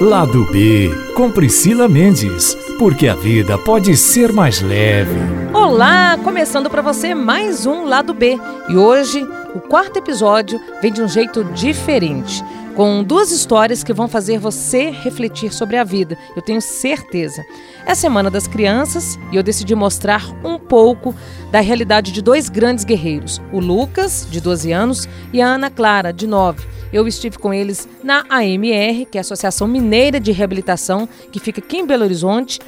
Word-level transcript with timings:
Lado 0.00 0.46
B, 0.46 0.90
com 1.14 1.30
Priscila 1.30 1.86
Mendes, 1.86 2.54
porque 2.78 3.06
a 3.06 3.14
vida 3.14 3.58
pode 3.58 3.94
ser 3.98 4.32
mais 4.32 4.62
leve. 4.62 5.20
Olá, 5.52 6.16
começando 6.24 6.70
para 6.70 6.80
você 6.80 7.14
mais 7.14 7.66
um 7.66 7.84
Lado 7.84 8.14
B. 8.14 8.38
E 8.70 8.78
hoje, 8.78 9.22
o 9.54 9.60
quarto 9.60 9.98
episódio 9.98 10.58
vem 10.80 10.90
de 10.90 11.02
um 11.02 11.06
jeito 11.06 11.44
diferente, 11.44 12.42
com 12.74 13.04
duas 13.04 13.30
histórias 13.30 13.84
que 13.84 13.92
vão 13.92 14.08
fazer 14.08 14.38
você 14.38 14.88
refletir 14.88 15.52
sobre 15.52 15.76
a 15.76 15.84
vida, 15.84 16.16
eu 16.34 16.40
tenho 16.40 16.62
certeza. 16.62 17.44
É 17.84 17.92
a 17.92 17.94
Semana 17.94 18.30
das 18.30 18.48
Crianças 18.48 19.18
e 19.30 19.36
eu 19.36 19.42
decidi 19.42 19.74
mostrar 19.74 20.24
um 20.42 20.58
pouco 20.58 21.14
da 21.52 21.60
realidade 21.60 22.10
de 22.10 22.22
dois 22.22 22.48
grandes 22.48 22.84
guerreiros, 22.84 23.38
o 23.52 23.60
Lucas, 23.60 24.26
de 24.30 24.40
12 24.40 24.72
anos, 24.72 25.08
e 25.30 25.42
a 25.42 25.46
Ana 25.46 25.68
Clara, 25.68 26.10
de 26.10 26.26
9 26.26 26.79
eu 26.92 27.06
estive 27.06 27.38
com 27.38 27.52
eles 27.52 27.88
na 28.02 28.24
AMR, 28.28 29.06
que 29.10 29.16
é 29.16 29.18
a 29.18 29.20
Associação 29.20 29.66
Mineira 29.68 30.18
de 30.18 30.32
Reabilitação, 30.32 31.08
que 31.30 31.40
fica 31.40 31.60
aqui 31.60 31.78
em 31.78 31.86
Belo 31.86 32.04
Horizonte, 32.04 32.60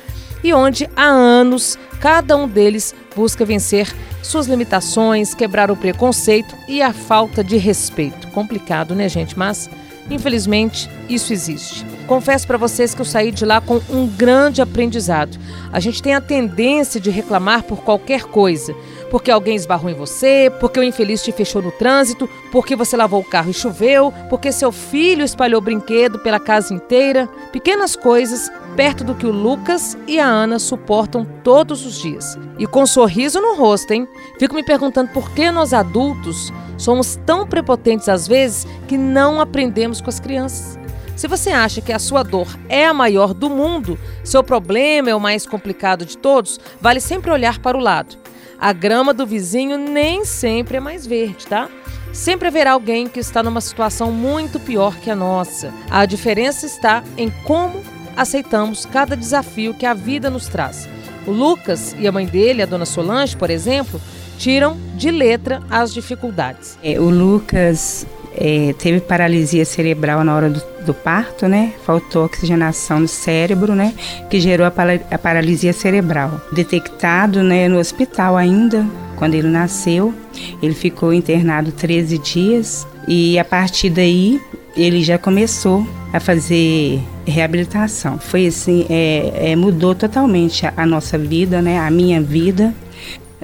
e 0.44 0.52
onde 0.52 0.88
há 0.96 1.04
anos 1.04 1.78
cada 2.00 2.36
um 2.36 2.48
deles 2.48 2.94
busca 3.14 3.44
vencer 3.44 3.94
suas 4.22 4.46
limitações, 4.46 5.34
quebrar 5.34 5.70
o 5.70 5.76
preconceito 5.76 6.54
e 6.68 6.82
a 6.82 6.92
falta 6.92 7.44
de 7.44 7.56
respeito. 7.56 8.26
Complicado, 8.28 8.94
né, 8.94 9.08
gente? 9.08 9.38
Mas 9.38 9.70
Infelizmente, 10.10 10.90
isso 11.08 11.32
existe. 11.32 11.86
Confesso 12.06 12.46
para 12.46 12.58
vocês 12.58 12.94
que 12.94 13.00
eu 13.00 13.04
saí 13.04 13.30
de 13.30 13.44
lá 13.44 13.60
com 13.60 13.80
um 13.88 14.06
grande 14.06 14.60
aprendizado. 14.60 15.38
A 15.72 15.80
gente 15.80 16.02
tem 16.02 16.14
a 16.14 16.20
tendência 16.20 17.00
de 17.00 17.10
reclamar 17.10 17.62
por 17.62 17.82
qualquer 17.82 18.24
coisa. 18.24 18.74
Porque 19.12 19.30
alguém 19.30 19.54
esbarrou 19.54 19.90
em 19.90 19.94
você, 19.94 20.50
porque 20.58 20.80
o 20.80 20.82
infeliz 20.82 21.22
te 21.22 21.30
fechou 21.32 21.60
no 21.60 21.70
trânsito, 21.70 22.26
porque 22.50 22.74
você 22.74 22.96
lavou 22.96 23.20
o 23.20 23.24
carro 23.24 23.50
e 23.50 23.54
choveu, 23.54 24.10
porque 24.30 24.50
seu 24.50 24.72
filho 24.72 25.22
espalhou 25.22 25.60
brinquedo 25.60 26.18
pela 26.20 26.40
casa 26.40 26.72
inteira. 26.72 27.28
Pequenas 27.52 27.94
coisas 27.94 28.50
perto 28.74 29.04
do 29.04 29.14
que 29.14 29.26
o 29.26 29.30
Lucas 29.30 29.98
e 30.06 30.18
a 30.18 30.26
Ana 30.26 30.58
suportam 30.58 31.26
todos 31.44 31.84
os 31.84 32.00
dias. 32.00 32.38
E 32.58 32.66
com 32.66 32.84
um 32.84 32.86
sorriso 32.86 33.38
no 33.38 33.54
rosto, 33.54 33.92
hein? 33.92 34.08
Fico 34.38 34.54
me 34.54 34.64
perguntando 34.64 35.10
por 35.10 35.30
que 35.32 35.50
nós 35.50 35.74
adultos 35.74 36.50
somos 36.78 37.16
tão 37.26 37.46
prepotentes 37.46 38.08
às 38.08 38.26
vezes 38.26 38.66
que 38.88 38.96
não 38.96 39.42
aprendemos 39.42 40.00
com 40.00 40.08
as 40.08 40.18
crianças. 40.18 40.78
Se 41.16 41.28
você 41.28 41.50
acha 41.50 41.82
que 41.82 41.92
a 41.92 41.98
sua 41.98 42.22
dor 42.22 42.48
é 42.66 42.86
a 42.86 42.94
maior 42.94 43.34
do 43.34 43.50
mundo, 43.50 43.98
seu 44.24 44.42
problema 44.42 45.10
é 45.10 45.14
o 45.14 45.20
mais 45.20 45.44
complicado 45.44 46.06
de 46.06 46.16
todos, 46.16 46.58
vale 46.80 46.98
sempre 46.98 47.30
olhar 47.30 47.58
para 47.58 47.76
o 47.76 47.80
lado. 47.80 48.16
A 48.62 48.72
grama 48.72 49.12
do 49.12 49.26
vizinho 49.26 49.76
nem 49.76 50.24
sempre 50.24 50.76
é 50.76 50.80
mais 50.80 51.04
verde, 51.04 51.48
tá? 51.48 51.68
Sempre 52.12 52.46
haverá 52.46 52.70
alguém 52.70 53.08
que 53.08 53.18
está 53.18 53.42
numa 53.42 53.60
situação 53.60 54.12
muito 54.12 54.60
pior 54.60 54.94
que 55.00 55.10
a 55.10 55.16
nossa. 55.16 55.74
A 55.90 56.06
diferença 56.06 56.64
está 56.64 57.02
em 57.18 57.28
como 57.42 57.82
aceitamos 58.16 58.86
cada 58.86 59.16
desafio 59.16 59.74
que 59.74 59.84
a 59.84 59.92
vida 59.92 60.30
nos 60.30 60.46
traz. 60.46 60.88
O 61.26 61.32
Lucas 61.32 61.96
e 61.98 62.06
a 62.06 62.12
mãe 62.12 62.24
dele, 62.24 62.62
a 62.62 62.66
dona 62.66 62.86
Solange, 62.86 63.36
por 63.36 63.50
exemplo, 63.50 64.00
tiram 64.38 64.78
de 64.94 65.10
letra 65.10 65.60
as 65.68 65.92
dificuldades. 65.92 66.78
É, 66.84 67.00
o 67.00 67.10
Lucas 67.10 68.06
é, 68.36 68.74
teve 68.78 69.00
paralisia 69.00 69.64
cerebral 69.64 70.24
na 70.24 70.34
hora 70.34 70.50
do, 70.50 70.62
do, 70.84 70.94
parto, 70.94 71.46
né? 71.46 71.72
Faltou 71.84 72.24
oxigenação 72.24 73.00
no 73.00 73.08
cérebro, 73.08 73.74
né? 73.74 73.94
Que 74.30 74.40
gerou 74.40 74.66
a, 74.66 74.70
para, 74.70 75.00
a 75.10 75.18
paralisia 75.18 75.72
cerebral. 75.72 76.40
Detectado, 76.52 77.42
né, 77.42 77.68
no 77.68 77.78
hospital 77.78 78.36
ainda, 78.36 78.86
quando 79.16 79.34
ele 79.34 79.48
nasceu. 79.48 80.14
Ele 80.62 80.74
ficou 80.74 81.12
internado 81.12 81.72
13 81.72 82.18
dias 82.18 82.86
e 83.06 83.38
a 83.38 83.44
partir 83.44 83.90
daí 83.90 84.40
ele 84.76 85.02
já 85.02 85.18
começou 85.18 85.86
a 86.12 86.18
fazer 86.18 87.00
reabilitação. 87.26 88.18
Foi 88.18 88.46
assim, 88.46 88.86
é, 88.88 89.50
é, 89.52 89.56
mudou 89.56 89.94
totalmente 89.94 90.66
a, 90.66 90.72
a 90.76 90.86
nossa 90.86 91.18
vida, 91.18 91.60
né? 91.60 91.78
A 91.78 91.90
minha 91.90 92.20
vida, 92.20 92.74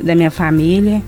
da 0.00 0.14
minha 0.14 0.30
família. 0.30 1.02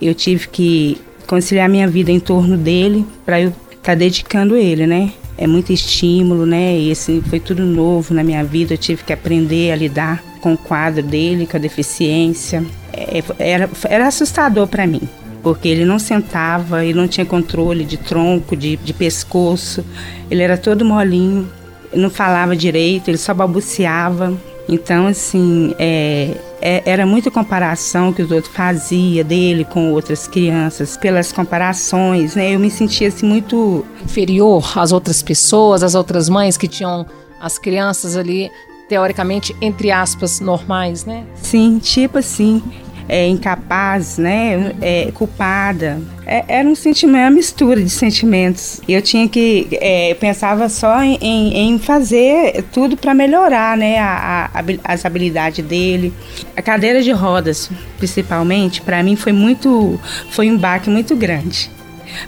Eu 0.00 0.14
tive 0.14 0.48
que 0.48 1.00
conciliar 1.26 1.68
minha 1.68 1.88
vida 1.88 2.10
em 2.10 2.20
torno 2.20 2.56
dele 2.56 3.06
para 3.24 3.40
eu 3.40 3.48
estar 3.48 3.80
tá 3.82 3.94
dedicando 3.94 4.56
ele, 4.56 4.86
né? 4.86 5.12
É 5.38 5.46
muito 5.46 5.72
estímulo, 5.72 6.46
né? 6.46 6.78
E 6.78 6.90
assim, 6.90 7.20
foi 7.20 7.38
tudo 7.38 7.64
novo 7.64 8.14
na 8.14 8.24
minha 8.24 8.42
vida. 8.42 8.74
Eu 8.74 8.78
tive 8.78 9.04
que 9.04 9.12
aprender 9.12 9.70
a 9.70 9.76
lidar 9.76 10.22
com 10.40 10.54
o 10.54 10.58
quadro 10.58 11.02
dele, 11.02 11.46
com 11.46 11.56
a 11.56 11.60
deficiência. 11.60 12.64
É, 12.92 13.22
era, 13.38 13.68
era 13.84 14.06
assustador 14.06 14.66
para 14.66 14.86
mim, 14.86 15.02
porque 15.42 15.68
ele 15.68 15.84
não 15.84 15.98
sentava, 15.98 16.84
ele 16.84 16.94
não 16.94 17.06
tinha 17.06 17.26
controle 17.26 17.84
de 17.84 17.98
tronco, 17.98 18.56
de, 18.56 18.76
de 18.76 18.94
pescoço. 18.94 19.84
Ele 20.30 20.42
era 20.42 20.56
todo 20.56 20.84
molinho, 20.84 21.48
não 21.94 22.08
falava 22.08 22.56
direito, 22.56 23.08
ele 23.08 23.18
só 23.18 23.34
balbuciava. 23.34 24.34
Então, 24.68 25.06
assim, 25.06 25.74
é, 25.78 26.36
é, 26.60 26.82
era 26.84 27.06
muita 27.06 27.30
comparação 27.30 28.12
que 28.12 28.22
os 28.22 28.30
outros 28.30 28.52
faziam 28.52 29.24
dele 29.24 29.64
com 29.64 29.92
outras 29.92 30.26
crianças, 30.26 30.96
pelas 30.96 31.32
comparações, 31.32 32.34
né? 32.34 32.54
Eu 32.54 32.58
me 32.58 32.70
sentia 32.70 33.08
assim 33.08 33.26
muito 33.26 33.84
inferior 34.04 34.76
às 34.76 34.92
outras 34.92 35.22
pessoas, 35.22 35.82
às 35.82 35.94
outras 35.94 36.28
mães 36.28 36.56
que 36.56 36.66
tinham 36.66 37.06
as 37.40 37.58
crianças 37.58 38.16
ali 38.16 38.50
teoricamente 38.88 39.54
entre 39.60 39.90
aspas 39.90 40.40
normais, 40.40 41.04
né? 41.04 41.24
Sim, 41.34 41.78
tipo 41.78 42.18
assim 42.18 42.62
é, 43.08 43.26
incapaz, 43.26 44.18
né, 44.18 44.72
é, 44.80 45.10
culpada. 45.12 46.00
É, 46.26 46.44
era 46.48 46.68
um 46.68 46.74
sentimento, 46.74 47.22
uma 47.22 47.30
mistura 47.30 47.80
de 47.80 47.90
sentimentos. 47.90 48.80
Eu 48.88 49.00
tinha 49.00 49.28
que, 49.28 49.68
é, 49.72 50.10
eu 50.10 50.16
pensava 50.16 50.68
só 50.68 51.02
em, 51.02 51.16
em 51.56 51.78
fazer 51.78 52.64
tudo 52.72 52.96
para 52.96 53.14
melhorar, 53.14 53.76
né, 53.76 53.98
a, 53.98 54.50
a, 54.52 54.92
as 54.92 55.04
habilidades 55.04 55.64
dele. 55.64 56.12
A 56.56 56.62
cadeira 56.62 57.02
de 57.02 57.12
rodas, 57.12 57.70
principalmente, 57.98 58.80
para 58.82 59.02
mim 59.02 59.14
foi 59.14 59.32
muito, 59.32 59.98
foi 60.30 60.50
um 60.50 60.58
baque 60.58 60.90
muito 60.90 61.14
grande 61.14 61.70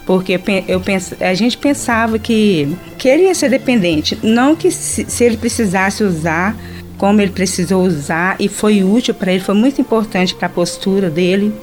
porque 0.04 0.40
eu 0.66 0.80
penso, 0.80 1.16
a 1.20 1.34
gente 1.34 1.56
pensava 1.56 2.18
que, 2.18 2.76
que 2.98 3.08
ele 3.08 3.22
ia 3.24 3.34
ser 3.34 3.48
dependente, 3.48 4.18
não 4.22 4.54
que 4.54 4.70
se, 4.70 5.06
se 5.08 5.24
ele 5.24 5.36
precisasse 5.36 6.02
usar 6.02 6.56
como 6.98 7.20
ele 7.20 7.30
precisou 7.30 7.84
usar 7.84 8.36
e 8.38 8.48
foi 8.48 8.82
útil 8.82 9.14
para 9.14 9.32
ele, 9.32 9.40
foi 9.40 9.54
muito 9.54 9.80
importante 9.80 10.34
para 10.34 10.46
a 10.46 10.50
postura 10.50 11.08
dele, 11.08 11.54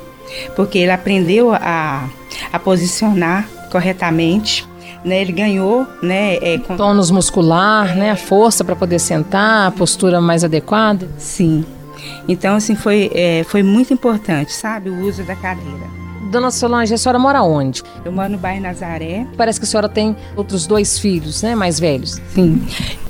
porque 0.56 0.80
ele 0.80 0.92
aprendeu 0.92 1.54
a, 1.54 2.10
a 2.52 2.58
posicionar 2.58 3.48
corretamente. 3.72 4.66
Né, 5.04 5.22
ele 5.22 5.34
ganhou, 5.34 5.86
né, 6.02 6.38
é, 6.38 6.58
com... 6.58 6.76
tônus 6.76 7.12
muscular, 7.12 7.96
né, 7.96 8.10
a 8.10 8.16
força 8.16 8.64
para 8.64 8.76
poder 8.76 8.98
sentar, 8.98 9.68
a 9.68 9.72
postura 9.72 10.20
mais 10.20 10.44
adequada. 10.44 11.08
Sim. 11.20 11.64
Então, 12.28 12.56
assim, 12.56 12.76
foi, 12.76 13.12
é, 13.14 13.44
foi 13.44 13.62
muito 13.62 13.94
importante, 13.94 14.52
sabe, 14.52 14.90
o 14.90 15.02
uso 15.02 15.22
da 15.24 15.36
cadeira. 15.36 15.95
Dona 16.32 16.52
Solange, 16.52 16.94
a 16.94 16.98
senhora 16.98 17.20
mora 17.20 17.44
onde? 17.44 17.84
Eu 18.04 18.12
moro 18.12 18.30
no 18.30 18.38
bairro 18.38 18.62
Nazaré. 18.62 19.28
Parece 19.38 19.60
que 19.60 19.66
a 19.66 19.68
senhora 19.68 19.88
tem 19.88 20.16
outros 20.36 20.66
dois 20.66 20.98
filhos, 20.98 21.42
né? 21.44 21.56
Mais 21.56 21.80
velhos. 21.80 22.22
Sim. 22.34 22.66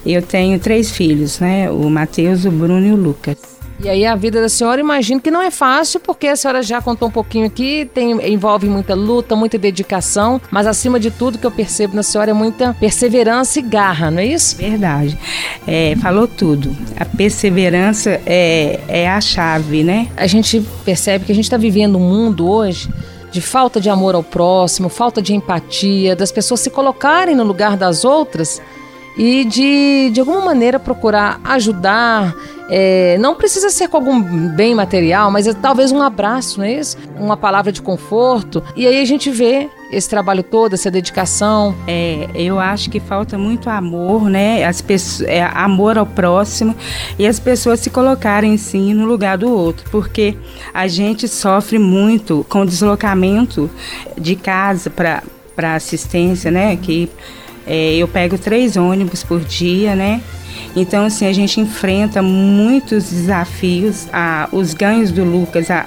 Eu 0.06 0.22
tenho 0.22 0.60
três 0.60 0.92
filhos, 0.92 1.40
né? 1.40 1.70
O 1.72 1.90
Matheus, 1.90 2.46
o 2.46 2.52
Bruno 2.52 2.86
e 2.86 2.92
o 2.92 2.96
Lucas. 2.96 3.56
E 3.80 3.90
aí 3.90 4.06
a 4.06 4.16
vida 4.16 4.42
da 4.42 4.48
senhora, 4.48 4.80
imagino 4.80 5.20
que 5.20 5.30
não 5.30 5.42
é 5.42 5.52
fácil, 5.52 6.00
porque 6.00 6.28
a 6.28 6.36
senhora 6.36 6.64
já 6.64 6.82
contou 6.82 7.10
um 7.10 7.12
pouquinho 7.12 7.46
aqui, 7.46 7.90
tem, 7.94 8.12
envolve 8.32 8.68
muita 8.68 8.96
luta, 8.96 9.36
muita 9.36 9.58
dedicação, 9.58 10.42
mas 10.50 10.66
acima 10.66 11.00
de 11.00 11.12
tudo 11.12 11.38
que 11.38 11.46
eu 11.46 11.52
percebo 11.52 11.96
na 11.96 12.04
senhora 12.04 12.32
é 12.32 12.34
muita 12.34 12.74
perseverança 12.80 13.60
e 13.60 13.62
garra, 13.62 14.10
não 14.10 14.20
é 14.20 14.26
isso? 14.26 14.56
Verdade. 14.56 15.18
É, 15.68 15.96
falou 16.02 16.28
tudo. 16.28 16.76
A 16.98 17.06
perseverança 17.06 18.22
é, 18.26 18.80
é 18.88 19.10
a 19.10 19.20
chave, 19.20 19.84
né? 19.84 20.08
A 20.16 20.26
gente 20.26 20.66
percebe 20.86 21.26
que 21.26 21.32
a 21.32 21.36
gente 21.36 21.46
está 21.46 21.58
vivendo 21.58 21.98
um 21.98 22.10
mundo 22.10 22.50
hoje 22.50 22.90
de 23.32 23.42
falta 23.42 23.82
de 23.82 23.90
amor 23.90 24.16
ao 24.16 24.24
próximo, 24.24 24.88
falta 24.88 25.22
de 25.22 25.36
empatia, 25.36 26.16
das 26.16 26.32
pessoas 26.32 26.62
se 26.62 26.70
colocarem 26.70 27.36
no 27.36 27.44
lugar 27.44 27.76
das 27.76 28.06
outras 28.06 28.62
e 29.18 29.44
de, 29.46 30.10
de 30.14 30.20
alguma 30.22 30.42
maneira 30.42 30.80
procurar 30.80 31.40
ajudar. 31.44 32.34
É, 32.70 33.18
não 33.20 33.36
precisa 33.36 33.70
ser 33.70 33.88
com 33.88 33.98
algum 33.98 34.50
bem 34.50 34.74
material, 34.74 35.30
mas 35.30 35.48
é 35.48 35.54
talvez 35.54 35.92
um 35.92 36.02
abraço, 36.02 36.60
não 36.60 36.66
é 36.66 36.74
isso? 36.74 36.98
Uma 37.20 37.38
palavra 37.38 37.72
de 37.72 37.82
conforto. 37.82 38.64
E 38.76 38.88
aí 38.88 39.00
a 39.00 39.06
gente 39.06 39.30
vê 39.30 39.70
esse 39.92 40.10
trabalho 40.10 40.42
todo, 40.44 40.74
essa 40.74 40.90
dedicação? 40.90 41.76
É, 41.88 42.28
eu 42.34 42.60
acho 42.60 42.90
que 42.90 43.00
falta 43.00 43.38
muito 43.38 43.70
amor, 43.70 44.30
né? 44.30 44.66
As 44.66 44.82
pessoas, 44.82 45.30
é, 45.30 45.44
amor 45.44 45.98
ao 45.98 46.06
próximo 46.06 46.76
e 47.20 47.28
as 47.28 47.40
pessoas 47.40 47.80
se 47.80 47.90
colocarem 47.90 48.58
sim 48.58 48.94
no 48.94 49.06
lugar 49.06 49.38
do 49.38 49.50
outro, 49.50 49.90
porque 49.92 50.36
a 50.74 50.88
gente 50.88 51.28
sofre 51.28 51.78
muito 51.78 52.46
com 52.50 52.62
o 52.62 52.66
deslocamento 52.66 53.70
de 54.18 54.36
casa 54.36 54.90
para 54.90 55.22
para 55.56 55.76
assistência, 55.76 56.52
né? 56.52 56.76
Que 56.76 57.10
é, 57.66 57.96
eu 57.96 58.08
pego 58.08 58.38
três 58.38 58.76
ônibus 58.76 59.24
por 59.24 59.40
dia, 59.40 59.96
né? 59.96 60.22
Então, 60.76 61.06
assim, 61.06 61.26
a 61.26 61.34
gente 61.34 61.60
enfrenta 61.60 62.22
muitos 62.22 63.10
desafios. 63.10 64.08
Ah, 64.12 64.50
os 64.52 64.74
ganhos 64.74 65.12
do 65.12 65.24
Lucas, 65.24 65.72
a, 65.72 65.86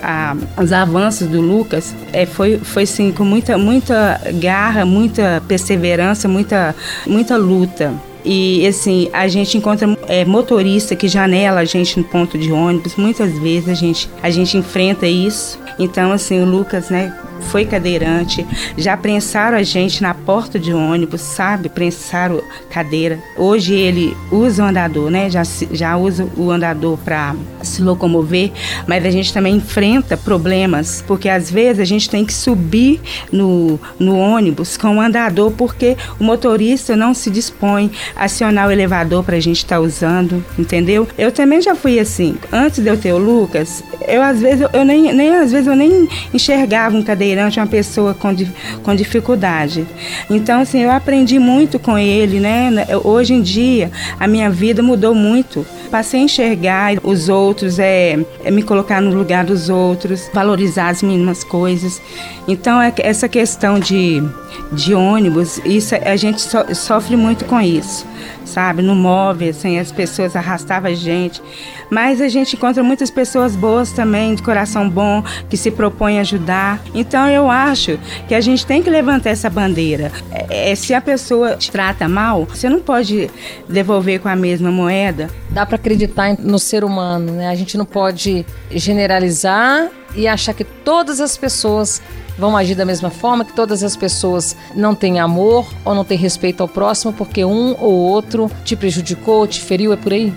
a, 0.57 0.63
os 0.63 0.73
avanços 0.73 1.29
do 1.29 1.41
Lucas, 1.41 1.95
é, 2.13 2.25
foi, 2.25 2.59
foi 2.59 2.85
assim, 2.85 3.13
com 3.13 3.25
muita, 3.25 3.59
muita 3.59 4.21
garra, 4.35 4.87
muita 4.87 5.43
perseverança, 5.47 6.27
muita, 6.27 6.75
muita 7.07 7.37
luta. 7.37 7.93
E 8.25 8.67
assim, 8.67 9.09
a 9.13 9.29
gente 9.29 9.57
encontra 9.57 9.97
é, 10.07 10.25
motorista 10.25 10.97
que 10.97 11.09
janela 11.09 11.61
a 11.61 11.65
gente 11.65 11.99
no 11.99 12.05
ponto 12.05 12.37
de 12.37 12.51
ônibus. 12.51 12.97
Muitas 12.97 13.39
vezes 13.39 13.69
a 13.69 13.75
gente, 13.75 14.11
a 14.23 14.31
gente 14.31 14.57
enfrenta 14.57 15.07
isso. 15.07 15.59
Então, 15.79 16.13
assim, 16.13 16.41
o 16.41 16.45
Lucas, 16.45 16.91
né, 16.91 17.15
foi 17.41 17.65
cadeirante, 17.65 18.47
já 18.77 18.97
prensaram 18.97 19.57
a 19.57 19.63
gente 19.63 20.03
na 20.03 20.15
porta 20.15 20.59
de 20.59 20.73
ônibus, 20.73 21.21
sabe? 21.21 21.69
Prensaram 21.69 22.43
cadeira. 22.71 23.19
Hoje 23.37 23.75
ele 23.75 24.17
usa 24.31 24.65
o 24.65 24.67
andador, 24.67 25.11
né? 25.11 25.31
Já, 25.31 25.43
já 25.73 25.97
usa 25.97 26.29
o 26.37 26.51
andador 26.51 26.99
para 26.99 27.35
se 27.63 27.83
locomover, 27.83 28.53
mas 28.87 29.05
a 29.05 29.11
gente 29.11 29.33
também 29.33 29.57
enfrenta 29.57 30.17
problemas, 30.17 31.03
porque 31.07 31.29
às 31.29 31.51
vezes 31.51 31.81
a 31.81 31.85
gente 31.85 32.09
tem 32.09 32.25
que 32.25 32.33
subir 32.33 33.01
no, 33.33 33.79
no 33.99 34.19
ônibus 34.19 34.77
com 34.77 34.97
o 34.97 35.01
andador, 35.01 35.53
porque 35.53 35.97
o 36.21 36.25
motorista 36.25 36.95
não 36.97 37.15
se 37.15 37.31
dispõe 37.31 37.91
a 38.15 38.25
acionar 38.25 38.69
o 38.69 38.71
elevador 38.71 39.25
para 39.25 39.37
a 39.37 39.41
gente 39.41 39.59
estar 39.59 39.77
tá 39.77 39.81
usando, 39.81 40.45
entendeu? 40.59 41.09
Eu 41.17 41.33
também 41.33 41.61
já 41.61 41.75
fui 41.75 41.99
assim. 41.99 42.37
Antes 42.53 42.83
de 42.83 42.89
eu 42.89 42.97
ter 42.97 43.13
o 43.13 43.19
Lucas, 43.19 43.83
eu 44.07 44.23
às 44.23 44.41
vezes 44.41 44.67
eu 44.73 44.85
nem, 44.85 45.13
nem 45.13 45.35
às 45.35 45.51
vezes 45.51 45.67
eu 45.67 45.77
nem 45.77 46.09
enxergava 46.33 46.97
um 46.97 47.03
cadeirante 47.03 47.28
cadeirante 47.29 47.59
é 47.59 47.63
uma 47.63 47.69
pessoa 47.69 48.15
com, 48.15 48.35
com 48.83 48.95
dificuldade. 48.95 49.87
Então, 50.31 50.61
assim, 50.61 50.81
eu 50.81 50.91
aprendi 50.91 51.39
muito 51.39 51.79
com 51.79 51.99
ele, 51.99 52.41
né? 52.41 52.71
Hoje 53.05 53.35
em 53.35 53.43
dia, 53.43 53.91
a 54.19 54.27
minha 54.27 54.49
vida 54.51 54.83
mudou 54.83 55.15
muito. 55.15 55.67
Passei 55.91 56.21
a 56.21 56.25
enxergar 56.25 56.95
os 57.03 57.29
outros, 57.29 57.79
é, 57.79 58.19
é 58.45 58.51
me 58.51 58.63
colocar 58.63 59.01
no 59.01 59.15
lugar 59.15 59.45
dos 59.45 59.69
outros, 59.69 60.31
valorizar 60.33 60.89
as 60.89 61.03
mínimas 61.03 61.45
coisas. 61.45 62.01
Então, 62.47 62.81
é, 62.81 62.93
essa 62.99 63.29
questão 63.29 63.79
de, 63.79 64.23
de 64.73 64.95
ônibus, 64.95 65.59
isso, 65.65 65.95
a 65.95 66.17
gente 66.17 66.41
so, 66.41 66.59
sofre 66.75 67.17
muito 67.17 67.45
com 67.45 67.61
isso, 67.61 68.07
sabe? 68.45 68.83
No 68.83 68.95
móvel, 68.95 69.51
assim, 69.51 69.79
as 69.79 69.91
pessoas 69.91 70.37
arrastavam 70.37 70.91
a 70.91 70.95
gente. 70.95 71.43
Mas 71.91 72.21
a 72.21 72.29
gente 72.29 72.55
encontra 72.55 72.83
muitas 72.83 73.11
pessoas 73.11 73.57
boas 73.57 73.93
também, 73.93 74.35
de 74.35 74.43
coração 74.43 74.89
bom, 74.89 75.23
que 75.49 75.57
se 75.57 75.71
propõem 75.71 76.19
a 76.19 76.21
ajudar. 76.21 76.83
Então 76.95 77.29
eu 77.29 77.51
acho 77.51 77.99
que 78.27 78.35
a 78.35 78.41
gente 78.41 78.67
tem 78.67 78.83
que 78.83 78.91
levantar 78.91 79.31
essa 79.31 79.49
bandeira. 79.49 80.13
É, 80.31 80.73
é, 80.73 80.75
se 80.75 80.93
a 80.93 81.01
pessoa 81.01 81.57
te 81.57 81.71
trata 81.71 82.09
mal, 82.09 82.45
você 82.45 82.69
não 82.69 82.81
pode 82.81 83.31
devolver 83.69 84.21
com 84.21 84.29
a 84.29 84.37
mesma 84.37 84.71
moeda. 84.71 85.31
Dá 85.51 85.65
para 85.65 85.77
acreditar 85.77 86.37
no 86.39 86.59
ser 86.59 86.85
humano, 86.85 87.33
né? 87.33 87.49
A 87.49 87.55
gente 87.55 87.79
não 87.79 87.87
pode 87.87 88.45
generalizar 88.71 89.91
e 90.19 90.27
achar 90.27 90.53
que 90.53 90.65
todas 90.65 91.21
as 91.21 91.37
pessoas 91.37 92.03
vão 92.37 92.57
agir 92.57 92.75
da 92.75 92.85
mesma 92.85 93.09
forma, 93.09 93.45
que 93.45 93.53
todas 93.53 93.85
as 93.85 93.97
pessoas 93.97 94.57
não 94.75 94.93
têm 94.93 95.21
amor 95.21 95.73
ou 95.85 95.95
não 95.95 96.05
têm 96.05 96.19
respeito 96.19 96.61
ao 96.61 96.69
próximo 96.69 97.13
porque 97.13 97.45
um 97.45 97.77
ou 97.81 97.93
outro 97.93 98.51
te 98.65 98.75
prejudicou, 98.75 99.47
te 99.47 99.61
feriu, 99.61 99.93
é 99.93 99.97
por 99.97 100.13
aí? 100.13 100.35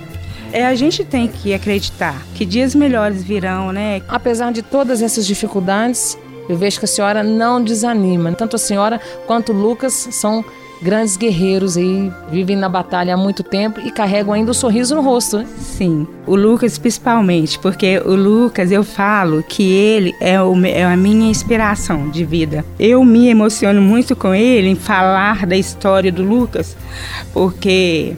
É, 0.53 0.67
a 0.67 0.75
gente 0.75 1.03
tem 1.03 1.27
que 1.27 1.51
acreditar 1.51 2.21
que 2.35 2.45
dias 2.45 2.75
melhores 2.75 3.23
virão, 3.23 3.71
né? 3.71 4.03
Apesar 4.07 4.51
de 4.51 4.61
todas 4.61 5.01
essas 5.01 5.25
dificuldades, 5.25 6.15
eu 6.47 6.55
vejo 6.55 6.77
que 6.77 6.85
a 6.85 6.87
senhora 6.87 7.23
não 7.23 7.63
desanima. 7.63 8.31
Tanto 8.33 8.57
a 8.57 8.59
senhora 8.59 9.01
quanto 9.25 9.51
o 9.51 9.55
Lucas 9.55 9.93
são 10.11 10.45
grandes 10.81 11.15
guerreiros 11.15 11.77
e 11.77 12.11
vivem 12.29 12.55
na 12.55 12.67
batalha 12.67 13.13
há 13.13 13.17
muito 13.17 13.43
tempo 13.43 13.79
e 13.79 13.91
carregam 13.91 14.33
ainda 14.33 14.51
o 14.51 14.53
sorriso 14.53 14.95
no 14.95 15.01
rosto, 15.01 15.37
né? 15.37 15.47
Sim, 15.59 16.07
o 16.25 16.35
Lucas 16.35 16.77
principalmente, 16.77 17.59
porque 17.59 18.01
o 18.03 18.15
Lucas 18.15 18.71
eu 18.71 18.83
falo 18.83 19.43
que 19.43 19.71
ele 19.71 20.15
é, 20.19 20.41
o, 20.41 20.53
é 20.65 20.83
a 20.83 20.97
minha 20.97 21.29
inspiração 21.29 22.09
de 22.09 22.25
vida. 22.25 22.65
Eu 22.79 23.03
me 23.05 23.27
emociono 23.27 23.81
muito 23.81 24.15
com 24.15 24.33
ele 24.33 24.69
em 24.69 24.75
falar 24.75 25.45
da 25.45 25.55
história 25.55 26.11
do 26.11 26.23
Lucas, 26.23 26.75
porque 27.33 28.15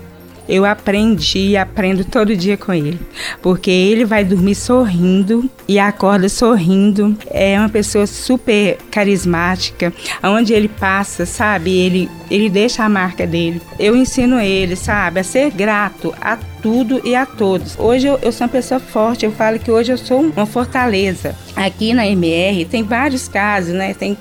eu 0.48 0.66
aprendi 0.66 1.50
e 1.50 1.58
aprendo 1.58 2.04
todo 2.06 2.36
dia 2.36 2.58
com 2.58 2.74
ele. 2.74 3.00
Porque 3.42 3.72
ele 3.72 4.06
vai 4.06 4.24
dormir 4.24 4.56
sorrindo 4.56 5.50
e 5.68 5.80
acorda 5.80 6.30
sorrindo. 6.30 7.18
É 7.30 7.58
uma 7.60 7.70
pessoa 7.70 8.06
super 8.06 8.78
carismática. 8.92 9.94
Onde 10.24 10.54
ele 10.54 10.68
passa, 10.68 11.26
sabe? 11.26 11.72
Ele, 11.72 12.10
ele 12.30 12.50
deixa 12.50 12.84
a 12.84 12.90
marca 12.90 13.26
dele. 13.26 13.62
Eu 13.80 13.96
ensino 13.96 14.40
ele, 14.40 14.76
sabe? 14.76 15.20
A 15.20 15.24
ser 15.24 15.52
grato 15.52 16.14
a 16.22 16.38
tudo 16.64 17.02
e 17.06 17.14
a 17.14 17.26
todos. 17.26 17.78
Hoje 17.78 18.08
eu, 18.08 18.18
eu 18.22 18.32
sou 18.32 18.48
uma 18.48 18.52
pessoa 18.52 18.80
forte, 18.80 19.26
eu 19.26 19.32
falo 19.34 19.60
que 19.60 19.70
hoje 19.70 19.92
eu 19.92 19.98
sou 19.98 20.22
uma 20.22 20.46
fortaleza. 20.46 21.36
Aqui 21.56 21.94
na 21.94 22.08
MR 22.08 22.66
tem 22.66 22.82
vários 22.82 23.28
casos, 23.28 23.74
né? 23.74 23.94
Tem, 23.94 24.18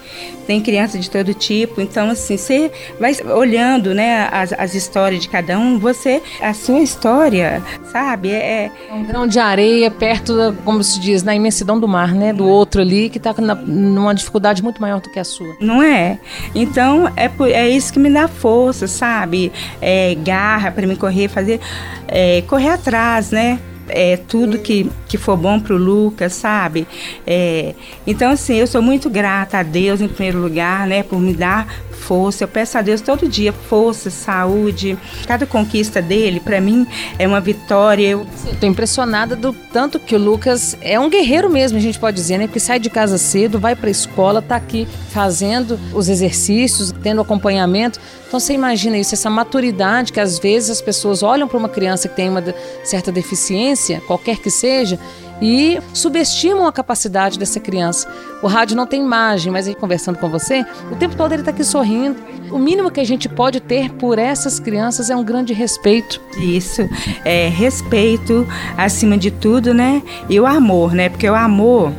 tem 0.47 0.61
criança 0.61 0.99
de 0.99 1.09
todo 1.09 1.33
tipo. 1.33 1.81
Então, 1.81 2.11
assim, 2.11 2.37
você 2.37 2.71
vai 2.99 3.15
olhando, 3.33 3.95
né, 3.95 4.29
as, 4.31 4.53
as 4.53 4.75
histórias 4.75 5.23
de 5.23 5.29
cada 5.29 5.59
um, 5.59 5.79
você, 5.79 6.21
a 6.41 6.53
sua 6.53 6.81
história, 6.81 7.63
sabe? 7.91 8.31
É, 8.31 8.71
é 8.91 8.93
um 8.93 9.05
grão 9.05 9.27
de 9.27 9.39
areia 9.39 9.91
perto, 9.91 10.37
da, 10.37 10.53
como 10.65 10.83
se 10.83 10.99
diz, 11.01 11.23
na 11.23 11.35
imensidão 11.35 11.79
do 11.79 11.87
mar, 11.87 12.13
né? 12.13 12.33
Do 12.33 12.47
outro 12.47 12.81
ali 12.81 13.09
que 13.09 13.19
está 13.19 13.33
numa 13.67 14.15
dificuldade 14.15 14.63
muito 14.63 14.81
maior 14.83 15.01
do 15.01 15.09
que 15.11 15.21
a 15.21 15.25
sua. 15.25 15.57
Não 15.61 15.81
é? 15.81 16.19
Então, 16.55 17.09
é, 17.17 17.31
é 17.53 17.69
isso 17.69 17.93
que 17.93 17.99
me 18.01 18.11
dá 18.11 18.27
força, 18.27 18.89
sabe? 18.89 19.53
É, 19.81 20.15
garra 20.17 20.73
para 20.73 20.87
me 20.87 20.97
correr, 20.97 21.29
fazer. 21.29 21.61
É, 22.09 22.32
é, 22.39 22.43
correr 22.43 22.71
atrás, 22.71 23.31
né? 23.31 23.59
É, 23.89 24.17
tudo 24.17 24.59
que, 24.59 24.91
que 25.09 25.19
for 25.19 25.37
bom 25.37 25.59
para 25.59 25.75
o 25.75 25.79
Lucas, 25.79 26.33
sabe? 26.35 26.87
É, 27.27 27.75
então, 28.07 28.31
assim, 28.31 28.55
eu 28.55 28.67
sou 28.67 28.81
muito 28.81 29.11
grata 29.11 29.59
a 29.59 29.63
Deus, 29.63 30.01
em 30.01 30.09
primeiro 30.09 30.41
lugar, 30.41 30.87
né, 30.87 31.03
por 31.03 31.21
me 31.21 31.35
dar 31.35 31.67
força. 32.03 32.45
Eu 32.45 32.49
peço 32.49 32.77
a 32.77 32.83
Deus 32.83 33.01
todo 33.01 33.29
dia 33.29 33.53
força, 33.53 34.11
saúde. 34.11 34.99
Cada 35.27 35.47
conquista 35.47 36.03
dele, 36.03 36.41
para 36.41 36.61
mim, 36.61 36.87
é 37.19 37.27
uma 37.27 37.41
vitória. 37.41 38.07
Eu 38.07 38.27
estou 38.51 38.69
impressionada 38.69 39.35
do 39.35 39.53
tanto 39.73 39.99
que 39.99 40.15
o 40.15 40.19
Lucas 40.19 40.77
é 40.81 40.99
um 40.99 41.09
guerreiro 41.09 41.49
mesmo, 41.49 41.79
a 41.79 41.81
gente 41.81 41.99
pode 41.99 42.17
dizer, 42.17 42.39
né? 42.39 42.47
Porque 42.47 42.61
sai 42.61 42.79
de 42.79 42.91
casa 42.91 43.17
cedo, 43.17 43.59
vai 43.59 43.75
para 43.75 43.89
a 43.89 43.91
escola, 43.91 44.43
tá 44.43 44.57
aqui 44.57 44.87
fazendo 45.11 45.79
os 45.95 46.09
exercícios, 46.09 46.93
tendo 47.03 47.21
acompanhamento. 47.21 47.99
Então 48.33 48.41
você 48.41 48.55
imagina 48.55 48.97
isso, 48.97 49.15
essa 49.15 49.29
maturidade 49.29 50.11
que 50.11 50.19
às 50.19 50.39
vezes 50.39 50.71
as 50.71 50.81
pessoas 50.81 51.23
olham 51.23 51.47
para 51.47 51.59
uma 51.59 51.69
criança 51.69 52.09
que 52.09 52.17
tem 52.17 52.31
uma 52.31 52.43
certa 52.83 53.13
deficiência, 53.13 53.82
qualquer 54.07 54.39
que 54.39 54.51
seja, 54.51 54.99
e 55.41 55.81
subestimam 55.93 56.67
a 56.67 56.73
capacidade 56.73 57.39
dessa 57.39 57.59
criança. 57.59 58.09
O 58.41 58.47
rádio 58.47 58.77
não 58.77 58.87
tem 58.87 59.03
imagem, 59.03 59.53
mas 59.53 59.67
aí 59.67 59.75
conversando 59.75 60.19
com 60.19 60.29
você, 60.29 60.65
o 60.91 60.97
tempo 60.97 61.17
todo 61.17 61.33
ele 61.33 61.43
está 61.43 61.51
aqui 61.51 61.65
sorrindo. 61.65 62.17
O 62.51 62.59
mínimo 62.59 62.91
que 62.91 63.01
a 63.01 63.05
gente 63.05 63.29
pode 63.29 63.59
ter 63.59 63.91
por 63.93 64.19
essas 64.19 64.61
crianças 64.61 65.11
é 65.11 65.17
um 65.17 65.25
grande 65.25 65.53
respeito. 65.53 66.21
Isso, 66.39 66.89
é 67.25 67.49
respeito 67.49 68.47
acima 68.77 69.19
de 69.19 69.31
tudo, 69.31 69.75
né? 69.75 70.03
E 70.29 70.39
o 70.39 70.47
amor, 70.47 70.93
né? 70.95 71.09
Porque 71.09 71.29
o 71.29 71.35
amor 71.35 71.93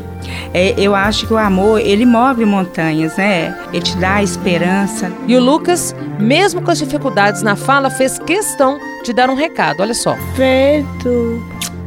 é, 0.53 0.73
eu 0.77 0.95
acho 0.95 1.27
que 1.27 1.33
o 1.33 1.37
amor, 1.37 1.79
ele 1.79 2.05
move 2.05 2.45
montanhas, 2.45 3.17
né? 3.17 3.57
Ele 3.73 3.81
te 3.81 3.97
dá 3.97 4.21
esperança. 4.23 5.11
E 5.27 5.35
o 5.35 5.41
Lucas, 5.41 5.95
mesmo 6.19 6.61
com 6.61 6.71
as 6.71 6.77
dificuldades 6.77 7.41
na 7.41 7.55
fala, 7.55 7.89
fez 7.89 8.19
questão 8.19 8.79
de 9.03 9.11
dar 9.11 9.29
um 9.29 9.35
recado. 9.35 9.81
Olha 9.81 9.93
só. 9.93 10.15
Feito. 10.35 11.43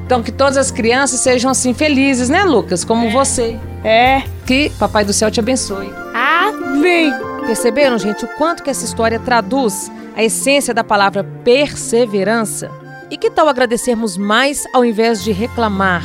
Então, 0.07 0.23
que 0.23 0.31
todas 0.31 0.57
as 0.57 0.71
crianças 0.71 1.19
sejam 1.19 1.51
assim 1.51 1.75
felizes, 1.75 2.29
né, 2.29 2.45
Lucas? 2.45 2.85
Como 2.85 3.09
é. 3.09 3.11
você. 3.11 3.59
É. 3.83 4.23
Que 4.47 4.71
Papai 4.79 5.05
do 5.05 5.13
Céu 5.13 5.33
te 5.33 5.41
abençoe. 5.41 5.93
Amém. 6.15 7.13
Perceberam, 7.45 7.99
gente, 7.99 8.25
o 8.25 8.29
quanto 8.39 8.63
que 8.63 8.71
essa 8.71 8.85
história 8.85 9.19
traduz 9.19 9.91
a 10.15 10.23
essência 10.23 10.73
da 10.73 10.85
palavra 10.85 11.25
perseverança? 11.43 12.71
E 13.11 13.17
que 13.17 13.29
tal 13.31 13.49
agradecermos 13.49 14.17
mais 14.17 14.65
ao 14.73 14.85
invés 14.85 15.25
de 15.25 15.33
reclamar? 15.33 16.05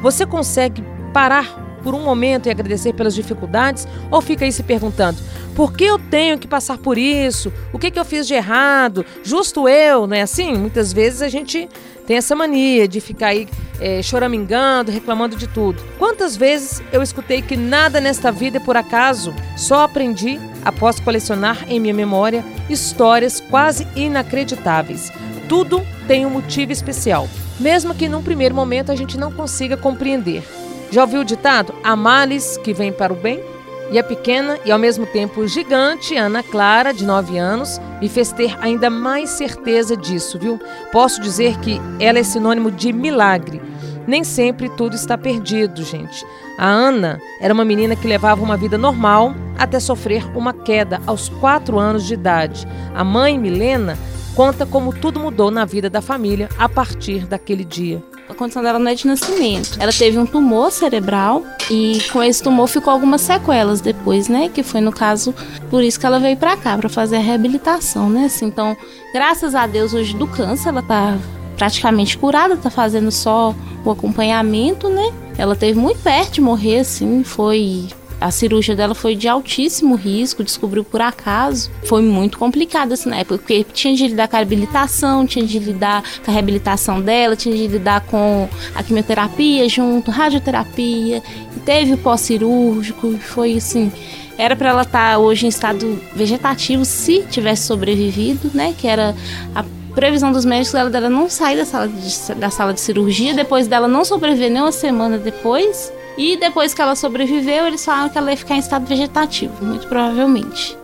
Você 0.00 0.24
consegue 0.24 0.84
parar 1.12 1.78
por 1.82 1.92
um 1.92 2.04
momento 2.04 2.46
e 2.46 2.50
agradecer 2.50 2.92
pelas 2.92 3.16
dificuldades? 3.16 3.86
Ou 4.12 4.20
fica 4.20 4.44
aí 4.44 4.52
se 4.52 4.62
perguntando: 4.62 5.18
por 5.60 5.74
que 5.74 5.84
eu 5.84 5.98
tenho 5.98 6.38
que 6.38 6.48
passar 6.48 6.78
por 6.78 6.96
isso? 6.96 7.52
O 7.70 7.78
que, 7.78 7.90
que 7.90 8.00
eu 8.00 8.04
fiz 8.06 8.26
de 8.26 8.32
errado? 8.32 9.04
Justo 9.22 9.68
eu, 9.68 10.06
não 10.06 10.16
é 10.16 10.22
assim? 10.22 10.56
Muitas 10.56 10.90
vezes 10.90 11.20
a 11.20 11.28
gente 11.28 11.68
tem 12.06 12.16
essa 12.16 12.34
mania 12.34 12.88
de 12.88 12.98
ficar 12.98 13.26
aí 13.26 13.46
é, 13.78 14.00
choramingando, 14.00 14.90
reclamando 14.90 15.36
de 15.36 15.46
tudo. 15.46 15.82
Quantas 15.98 16.34
vezes 16.34 16.82
eu 16.90 17.02
escutei 17.02 17.42
que 17.42 17.58
nada 17.58 18.00
nesta 18.00 18.32
vida 18.32 18.56
é 18.56 18.60
por 18.60 18.74
acaso? 18.74 19.34
Só 19.54 19.82
aprendi 19.82 20.40
após 20.64 20.98
colecionar 20.98 21.66
em 21.68 21.78
minha 21.78 21.92
memória 21.92 22.42
histórias 22.70 23.38
quase 23.38 23.86
inacreditáveis. 23.94 25.12
Tudo 25.46 25.86
tem 26.08 26.24
um 26.24 26.30
motivo 26.30 26.72
especial, 26.72 27.28
mesmo 27.58 27.94
que 27.94 28.08
num 28.08 28.22
primeiro 28.22 28.54
momento 28.54 28.90
a 28.90 28.96
gente 28.96 29.18
não 29.18 29.30
consiga 29.30 29.76
compreender. 29.76 30.42
Já 30.90 31.02
ouviu 31.02 31.20
o 31.20 31.24
ditado? 31.24 31.74
Há 31.84 31.94
males 31.94 32.56
que 32.56 32.72
vêm 32.72 32.90
para 32.90 33.12
o 33.12 33.16
bem? 33.16 33.59
E 33.90 33.98
a 33.98 34.04
pequena 34.04 34.56
e 34.64 34.70
ao 34.70 34.78
mesmo 34.78 35.04
tempo 35.04 35.46
gigante 35.48 36.16
Ana 36.16 36.44
Clara, 36.44 36.94
de 36.94 37.04
9 37.04 37.36
anos, 37.36 37.80
me 38.00 38.08
fez 38.08 38.30
ter 38.30 38.56
ainda 38.60 38.88
mais 38.88 39.30
certeza 39.30 39.96
disso, 39.96 40.38
viu? 40.38 40.60
Posso 40.92 41.20
dizer 41.20 41.58
que 41.58 41.80
ela 41.98 42.18
é 42.18 42.22
sinônimo 42.22 42.70
de 42.70 42.92
milagre. 42.92 43.60
Nem 44.06 44.22
sempre 44.22 44.68
tudo 44.70 44.94
está 44.94 45.18
perdido, 45.18 45.82
gente. 45.82 46.24
A 46.56 46.66
Ana 46.66 47.20
era 47.40 47.52
uma 47.52 47.64
menina 47.64 47.96
que 47.96 48.06
levava 48.06 48.42
uma 48.42 48.56
vida 48.56 48.78
normal 48.78 49.34
até 49.58 49.80
sofrer 49.80 50.24
uma 50.36 50.52
queda 50.52 51.00
aos 51.04 51.28
4 51.28 51.78
anos 51.78 52.06
de 52.06 52.14
idade. 52.14 52.68
A 52.94 53.02
mãe, 53.02 53.36
Milena, 53.38 53.98
conta 54.36 54.64
como 54.64 54.92
tudo 54.92 55.18
mudou 55.18 55.50
na 55.50 55.64
vida 55.64 55.90
da 55.90 56.00
família 56.00 56.48
a 56.58 56.68
partir 56.68 57.26
daquele 57.26 57.64
dia. 57.64 58.02
A 58.30 58.34
condição 58.34 58.62
dela 58.62 58.78
não 58.78 58.88
é 58.88 58.94
de 58.94 59.08
nascimento. 59.08 59.76
Ela 59.80 59.92
teve 59.92 60.16
um 60.16 60.24
tumor 60.24 60.70
cerebral 60.70 61.44
e 61.68 61.98
com 62.12 62.22
esse 62.22 62.40
tumor 62.40 62.68
ficou 62.68 62.92
algumas 62.92 63.22
sequelas 63.22 63.80
depois, 63.80 64.28
né? 64.28 64.48
Que 64.48 64.62
foi 64.62 64.80
no 64.80 64.92
caso 64.92 65.34
por 65.68 65.82
isso 65.82 65.98
que 65.98 66.06
ela 66.06 66.20
veio 66.20 66.36
para 66.36 66.56
cá 66.56 66.78
para 66.78 66.88
fazer 66.88 67.16
a 67.16 67.20
reabilitação, 67.20 68.08
né? 68.08 68.26
Assim, 68.26 68.46
então, 68.46 68.76
graças 69.12 69.54
a 69.56 69.66
Deus 69.66 69.92
hoje 69.92 70.14
do 70.14 70.28
câncer 70.28 70.68
ela 70.68 70.80
tá 70.80 71.18
praticamente 71.56 72.16
curada, 72.16 72.56
tá 72.56 72.70
fazendo 72.70 73.10
só 73.10 73.52
o 73.84 73.90
acompanhamento, 73.90 74.88
né? 74.88 75.12
Ela 75.36 75.56
teve 75.56 75.78
muito 75.78 75.98
perto 76.00 76.34
de 76.34 76.40
morrer, 76.40 76.80
assim, 76.80 77.24
foi 77.24 77.88
a 78.20 78.30
cirurgia 78.30 78.76
dela 78.76 78.94
foi 78.94 79.16
de 79.16 79.26
altíssimo 79.26 79.94
risco, 79.94 80.44
descobriu 80.44 80.84
por 80.84 81.00
acaso. 81.00 81.70
Foi 81.84 82.02
muito 82.02 82.38
complicado 82.38 82.92
assim 82.92 83.08
na 83.08 83.16
época, 83.16 83.38
porque 83.38 83.64
tinha 83.72 83.94
de 83.94 84.08
lidar 84.08 84.28
com 84.28 84.36
a 84.36 84.40
habilitação, 84.40 85.26
tinha 85.26 85.44
de 85.44 85.58
lidar 85.58 86.02
com 86.24 86.30
a 86.30 86.34
reabilitação 86.34 87.00
dela, 87.00 87.34
tinha 87.34 87.56
de 87.56 87.66
lidar 87.66 88.02
com 88.02 88.48
a 88.74 88.82
quimioterapia 88.82 89.68
junto, 89.68 90.10
radioterapia, 90.10 91.22
e 91.56 91.60
teve 91.60 91.94
o 91.94 91.98
pós-cirúrgico, 91.98 93.16
foi 93.18 93.54
assim. 93.54 93.90
Era 94.36 94.54
para 94.54 94.70
ela 94.70 94.82
estar 94.82 95.12
tá 95.12 95.18
hoje 95.18 95.46
em 95.46 95.48
estado 95.48 96.00
vegetativo 96.14 96.84
se 96.84 97.22
tivesse 97.30 97.66
sobrevivido, 97.66 98.50
né? 98.54 98.74
Que 98.76 98.86
era 98.86 99.14
a 99.54 99.64
previsão 99.94 100.30
dos 100.32 100.44
médicos 100.44 100.72
dela, 100.72 100.90
dela 100.90 101.10
não 101.10 101.28
sair 101.28 101.56
da 101.56 101.64
sala, 101.64 101.88
de, 101.88 102.34
da 102.34 102.50
sala 102.50 102.72
de 102.72 102.80
cirurgia, 102.80 103.34
depois 103.34 103.66
dela 103.66 103.88
não 103.88 104.04
sobreviver 104.04 104.50
nem 104.50 104.62
uma 104.62 104.72
semana 104.72 105.18
depois. 105.18 105.92
E 106.16 106.36
depois 106.36 106.74
que 106.74 106.82
ela 106.82 106.94
sobreviveu, 106.94 107.66
eles 107.66 107.84
falaram 107.84 108.08
que 108.08 108.18
ela 108.18 108.30
ia 108.30 108.36
ficar 108.36 108.56
em 108.56 108.58
estado 108.58 108.86
vegetativo, 108.86 109.64
muito 109.64 109.86
provavelmente. 109.86 110.76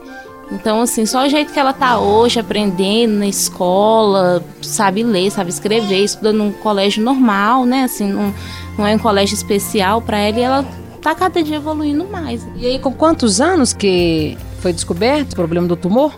Então, 0.50 0.80
assim, 0.80 1.04
só 1.04 1.26
o 1.26 1.28
jeito 1.28 1.52
que 1.52 1.58
ela 1.58 1.72
tá 1.72 1.98
hoje, 1.98 2.38
aprendendo 2.38 3.14
na 3.14 3.26
escola, 3.26 4.42
sabe 4.62 5.02
ler, 5.02 5.30
sabe 5.30 5.50
escrever, 5.50 6.04
estudando 6.04 6.38
num 6.38 6.52
colégio 6.52 7.02
normal, 7.02 7.64
né? 7.64 7.82
Assim, 7.82 8.12
não, 8.12 8.32
não 8.78 8.86
é 8.86 8.94
um 8.94 8.98
colégio 8.98 9.34
especial 9.34 10.00
para 10.00 10.18
ela 10.18 10.38
e 10.38 10.42
ela 10.42 10.64
tá 11.02 11.14
cada 11.14 11.42
dia 11.42 11.56
evoluindo 11.56 12.04
mais. 12.04 12.46
E 12.56 12.66
aí, 12.66 12.78
com 12.78 12.92
quantos 12.92 13.40
anos 13.40 13.72
que 13.72 14.38
foi 14.60 14.72
descoberto 14.72 15.32
o 15.32 15.36
problema 15.36 15.66
do 15.66 15.76
tumor? 15.76 16.14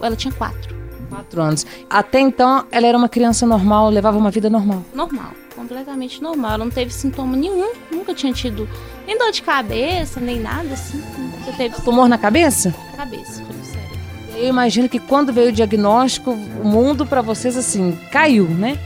Ela 0.00 0.14
tinha 0.14 0.32
quatro. 0.32 0.72
Quatro 1.10 1.42
anos. 1.42 1.66
Até 1.90 2.20
então, 2.20 2.64
ela 2.70 2.86
era 2.86 2.96
uma 2.96 3.08
criança 3.08 3.44
normal, 3.46 3.90
levava 3.90 4.16
uma 4.16 4.30
vida 4.30 4.48
normal? 4.48 4.84
Normal 4.94 5.32
completamente 5.54 6.22
normal. 6.22 6.54
Ela 6.54 6.64
não 6.64 6.70
teve 6.70 6.92
sintoma 6.92 7.36
nenhum, 7.36 7.72
nunca 7.90 8.14
tinha 8.14 8.32
tido 8.32 8.68
nem 9.06 9.18
dor 9.18 9.30
de 9.30 9.42
cabeça, 9.42 10.20
nem 10.20 10.40
nada 10.40 10.74
assim. 10.74 11.02
Nunca 11.18 11.52
teve 11.52 11.80
tumor 11.82 12.08
na 12.08 12.18
cabeça? 12.18 12.74
Na 12.92 12.98
cabeça, 12.98 13.44
foi 13.44 13.56
cérebro. 13.64 13.98
Eu 14.36 14.48
imagino 14.48 14.88
que 14.88 14.98
quando 14.98 15.32
veio 15.32 15.48
o 15.48 15.52
diagnóstico, 15.52 16.32
o 16.32 16.64
mundo 16.64 17.06
para 17.06 17.22
vocês 17.22 17.56
assim 17.56 17.98
caiu, 18.10 18.48
né? 18.48 18.78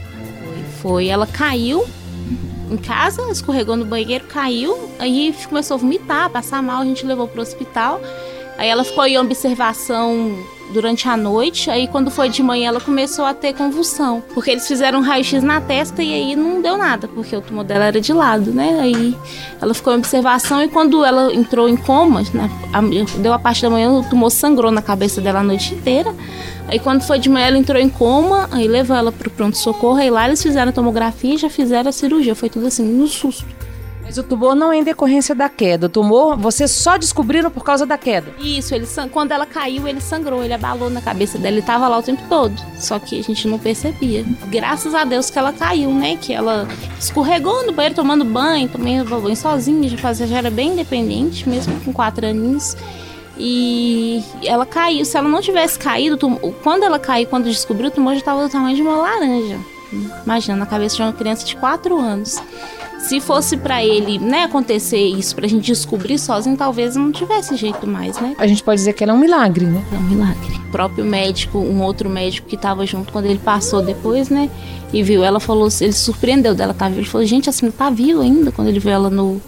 Foi, 0.43 0.63
foi. 0.81 1.07
Ela 1.07 1.27
caiu 1.27 1.85
em 2.69 2.77
casa, 2.77 3.21
escorregou 3.31 3.75
no 3.75 3.85
banheiro, 3.85 4.25
caiu, 4.25 4.89
aí 4.99 5.33
começou 5.47 5.75
a 5.75 5.77
vomitar, 5.77 6.29
passar 6.29 6.61
mal, 6.61 6.81
a 6.81 6.85
gente 6.85 7.05
levou 7.05 7.27
pro 7.27 7.41
hospital. 7.41 8.01
Aí 8.57 8.67
ela 8.67 8.83
ficou 8.83 9.05
em 9.05 9.17
observação 9.17 10.37
durante 10.71 11.07
a 11.07 11.15
noite. 11.15 11.69
Aí 11.69 11.87
quando 11.87 12.11
foi 12.11 12.29
de 12.29 12.41
manhã 12.43 12.69
ela 12.69 12.81
começou 12.81 13.25
a 13.25 13.33
ter 13.33 13.53
convulsão, 13.53 14.23
porque 14.33 14.51
eles 14.51 14.67
fizeram 14.67 14.99
um 14.99 15.01
raio-x 15.01 15.43
na 15.43 15.61
testa 15.61 16.03
e 16.03 16.13
aí 16.13 16.35
não 16.35 16.61
deu 16.61 16.77
nada, 16.77 17.07
porque 17.07 17.35
o 17.35 17.41
tumor 17.41 17.63
dela 17.63 17.85
era 17.85 18.01
de 18.01 18.13
lado, 18.13 18.51
né? 18.51 18.79
Aí 18.81 19.15
ela 19.61 19.73
ficou 19.73 19.93
em 19.93 19.97
observação 19.97 20.63
e 20.63 20.67
quando 20.67 21.03
ela 21.03 21.33
entrou 21.33 21.67
em 21.67 21.77
coma, 21.77 22.21
né, 22.33 22.49
deu 23.19 23.33
a 23.33 23.39
parte 23.39 23.61
da 23.61 23.69
manhã, 23.69 23.91
o 23.91 24.03
tumor 24.09 24.29
sangrou 24.29 24.71
na 24.71 24.81
cabeça 24.81 25.21
dela 25.21 25.39
a 25.39 25.43
noite 25.43 25.73
inteira. 25.73 26.13
Aí 26.67 26.79
quando 26.79 27.01
foi 27.01 27.17
de 27.17 27.29
manhã 27.29 27.47
ela 27.47 27.57
entrou 27.57 27.81
em 27.81 27.89
coma, 27.89 28.49
aí 28.51 28.67
levou 28.67 28.95
ela 28.95 29.11
pro 29.11 29.29
pronto 29.29 29.57
socorro, 29.57 29.97
aí 29.97 30.09
lá 30.09 30.27
eles 30.27 30.43
fizeram 30.43 30.69
a 30.69 30.73
tomografia 30.73 31.35
e 31.35 31.37
já 31.37 31.49
fizeram 31.49 31.89
a 31.89 31.93
cirurgia, 31.93 32.35
foi 32.35 32.49
tudo 32.49 32.67
assim 32.67 32.83
no 32.83 33.07
susto. 33.07 33.56
Mas 34.07 34.17
o 34.17 34.23
tumor 34.23 34.55
não 34.55 34.71
é 34.71 34.77
em 34.77 34.83
decorrência 34.83 35.35
da 35.35 35.49
queda. 35.49 35.87
O 35.87 35.89
tumor, 35.89 36.37
vocês 36.37 36.71
só 36.71 36.97
descobriram 36.97 37.51
por 37.51 37.61
causa 37.61 37.85
da 37.85 37.97
queda. 37.97 38.33
Isso, 38.39 38.73
ele 38.73 38.87
quando 39.11 39.33
ela 39.33 39.45
caiu, 39.45 39.85
ele 39.85 39.99
sangrou, 39.99 40.45
ele 40.45 40.53
abalou 40.53 40.89
na 40.89 41.01
cabeça 41.01 41.37
dela, 41.37 41.57
ele 41.57 41.61
tava 41.61 41.89
lá 41.89 41.97
o 41.97 42.01
tempo 42.01 42.23
todo. 42.29 42.55
Só 42.79 42.97
que 42.99 43.19
a 43.19 43.21
gente 43.21 43.49
não 43.49 43.59
percebia. 43.59 44.25
Graças 44.47 44.95
a 44.95 45.03
Deus 45.03 45.29
que 45.29 45.37
ela 45.37 45.51
caiu, 45.51 45.93
né? 45.93 46.15
Que 46.15 46.31
ela 46.31 46.65
escorregou 46.97 47.65
no 47.65 47.73
banheiro 47.73 47.95
tomando 47.95 48.23
banho, 48.23 48.69
tomando 48.69 49.21
banho 49.21 49.35
sozinha, 49.35 49.89
já, 49.89 49.97
fazia, 49.97 50.25
já 50.25 50.37
era 50.37 50.49
bem 50.49 50.69
independente, 50.69 51.47
mesmo 51.47 51.77
com 51.81 51.91
quatro 51.91 52.25
aninhos. 52.25 52.77
E 53.37 54.23
ela 54.41 54.65
caiu. 54.65 55.03
Se 55.03 55.17
ela 55.17 55.27
não 55.27 55.41
tivesse 55.41 55.77
caído, 55.77 56.17
quando 56.63 56.83
ela 56.83 56.97
caiu, 56.97 57.27
quando 57.27 57.43
descobriu, 57.43 57.89
o 57.89 57.91
tumor 57.91 58.13
já 58.13 58.19
estava 58.19 58.41
do 58.41 58.49
tamanho 58.49 58.75
de 58.75 58.81
uma 58.81 58.95
laranja. 58.95 59.59
Imagina, 60.25 60.57
na 60.57 60.65
cabeça 60.65 60.95
de 60.95 61.01
uma 61.01 61.13
criança 61.13 61.45
de 61.45 61.55
4 61.57 61.97
anos. 61.99 62.41
Se 62.99 63.21
fosse 63.21 63.55
para 63.55 63.83
ele, 63.83 64.17
né, 64.19 64.43
acontecer 64.43 64.97
isso, 64.99 65.35
pra 65.35 65.47
gente 65.47 65.65
descobrir 65.65 66.17
sozinho, 66.17 66.57
talvez 66.57 66.95
não 66.95 67.11
tivesse 67.11 67.55
jeito 67.55 67.87
mais, 67.87 68.19
né? 68.19 68.35
A 68.37 68.47
gente 68.47 68.63
pode 68.63 68.79
dizer 68.79 68.93
que 68.93 69.03
ela 69.03 69.13
é 69.13 69.15
um 69.15 69.19
milagre, 69.19 69.65
né? 69.65 69.83
É 69.93 69.95
um 69.95 70.03
milagre. 70.03 70.55
O 70.67 70.71
próprio 70.71 71.05
médico, 71.05 71.59
um 71.59 71.81
outro 71.81 72.09
médico 72.09 72.47
que 72.47 72.57
tava 72.57 72.85
junto 72.85 73.13
quando 73.13 73.25
ele 73.25 73.39
passou 73.39 73.81
depois, 73.81 74.29
né, 74.29 74.49
e 74.91 75.03
viu 75.03 75.23
ela, 75.23 75.39
falou, 75.39 75.69
ele 75.79 75.93
surpreendeu 75.93 76.55
dela 76.55 76.73
tá 76.73 76.87
viva. 76.87 77.01
Ele 77.01 77.09
falou, 77.09 77.25
gente, 77.25 77.49
assim, 77.49 77.69
tá 77.71 77.89
vivo 77.89 78.21
ainda, 78.21 78.51
quando 78.51 78.67
ele 78.67 78.79
viu 78.79 78.91
ela 78.91 79.09
no 79.09 79.41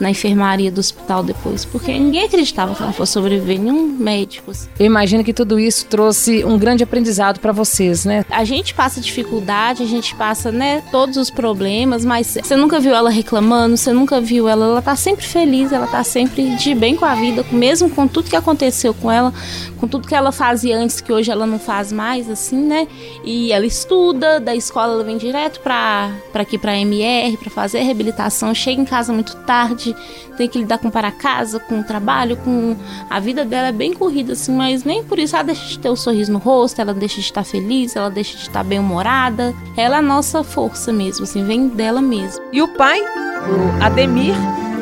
na 0.00 0.10
enfermaria 0.10 0.70
do 0.70 0.80
hospital 0.80 1.22
depois, 1.22 1.64
porque 1.64 1.92
ninguém 1.92 2.24
acreditava 2.24 2.74
que 2.74 2.82
ela 2.82 2.92
fosse 2.92 3.12
sobreviver, 3.12 3.60
nenhum 3.60 3.86
médico. 3.86 4.50
Assim. 4.50 4.68
Eu 4.78 4.86
imagino 4.86 5.22
que 5.22 5.32
tudo 5.32 5.60
isso 5.60 5.86
trouxe 5.86 6.44
um 6.44 6.58
grande 6.58 6.82
aprendizado 6.82 7.38
para 7.38 7.52
vocês, 7.52 8.04
né? 8.04 8.24
A 8.30 8.44
gente 8.44 8.74
passa 8.74 9.00
dificuldade, 9.00 9.82
a 9.82 9.86
gente 9.86 10.14
passa, 10.14 10.50
né, 10.50 10.82
todos 10.90 11.16
os 11.16 11.30
problemas, 11.30 12.04
mas 12.04 12.38
você 12.42 12.56
nunca 12.56 12.80
viu 12.80 12.94
ela 12.94 13.10
reclamando, 13.10 13.76
você 13.76 13.92
nunca 13.92 14.20
viu 14.20 14.48
ela, 14.48 14.64
ela 14.64 14.82
tá 14.82 14.96
sempre 14.96 15.24
feliz, 15.24 15.72
ela 15.72 15.86
tá 15.86 16.02
sempre 16.02 16.56
de 16.56 16.74
bem 16.74 16.96
com 16.96 17.04
a 17.04 17.14
vida, 17.14 17.44
mesmo 17.52 17.90
com 17.90 18.08
tudo 18.08 18.30
que 18.30 18.36
aconteceu 18.36 18.94
com 18.94 19.10
ela, 19.10 19.32
com 19.78 19.86
tudo 19.86 20.08
que 20.08 20.14
ela 20.14 20.32
fazia 20.32 20.76
antes 20.76 21.00
que 21.00 21.12
hoje 21.12 21.30
ela 21.30 21.46
não 21.46 21.58
faz 21.58 21.92
mais, 21.92 22.28
assim, 22.28 22.58
né? 22.58 22.88
E 23.24 23.52
ela 23.52 23.66
estuda, 23.66 24.40
da 24.40 24.54
escola 24.54 24.94
ela 24.94 25.04
vem 25.04 25.16
direto 25.16 25.60
para 25.60 26.10
aqui 26.34 26.58
para 26.58 26.76
MR, 26.76 27.36
para 27.36 27.50
fazer 27.50 27.80
reabilitação, 27.82 28.54
chega 28.54 28.80
em 28.80 28.84
casa 28.84 29.12
muito 29.12 29.36
tarde, 29.36 29.89
tem 30.36 30.48
que 30.48 30.58
lidar 30.58 30.78
com 30.78 30.90
para 30.90 31.10
casa, 31.10 31.60
com 31.60 31.80
o 31.80 31.84
trabalho, 31.84 32.36
com 32.36 32.76
a 33.08 33.20
vida 33.20 33.44
dela 33.44 33.68
é 33.68 33.72
bem 33.72 33.92
corrida 33.92 34.32
assim, 34.32 34.52
mas 34.52 34.84
nem 34.84 35.02
por 35.04 35.18
isso 35.18 35.36
ela 35.36 35.44
deixa 35.44 35.66
de 35.66 35.78
ter 35.78 35.88
o 35.88 35.92
um 35.92 35.96
sorriso 35.96 36.32
no 36.32 36.38
rosto, 36.38 36.80
ela 36.80 36.94
deixa 36.94 37.16
de 37.16 37.22
estar 37.22 37.44
feliz, 37.44 37.96
ela 37.96 38.10
deixa 38.10 38.36
de 38.36 38.42
estar 38.42 38.64
bem-humorada. 38.64 39.54
Ela 39.76 39.96
é 39.96 39.98
a 39.98 40.02
nossa 40.02 40.42
força 40.42 40.92
mesmo, 40.92 41.24
assim, 41.24 41.44
vem 41.44 41.68
dela 41.68 42.00
mesmo. 42.00 42.42
E 42.52 42.62
o 42.62 42.68
pai, 42.68 43.00
o 43.00 43.82
Ademir, 43.82 44.34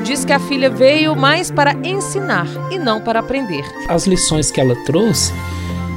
diz 0.05 0.25
que 0.25 0.33
a 0.33 0.39
filha 0.39 0.71
veio 0.71 1.15
mais 1.15 1.51
para 1.51 1.73
ensinar 1.87 2.47
e 2.71 2.79
não 2.79 3.01
para 3.01 3.21
aprender. 3.21 3.65
As 3.89 4.07
lições 4.07 4.51
que 4.51 4.61
ela 4.61 4.75
trouxe 4.85 5.33